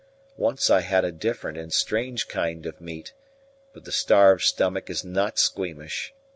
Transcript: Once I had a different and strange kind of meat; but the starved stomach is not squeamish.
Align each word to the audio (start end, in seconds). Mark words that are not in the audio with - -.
Once 0.35 0.67
I 0.71 0.81
had 0.81 1.05
a 1.05 1.11
different 1.11 1.59
and 1.59 1.71
strange 1.71 2.27
kind 2.27 2.65
of 2.65 2.81
meat; 2.81 3.13
but 3.71 3.85
the 3.85 3.91
starved 3.91 4.41
stomach 4.41 4.89
is 4.89 5.05
not 5.05 5.37
squeamish. 5.37 6.11